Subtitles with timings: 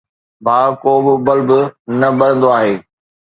[0.45, 1.49] ڀاءُ، ڪو به بلب
[1.99, 2.73] نه ٻرندو آهي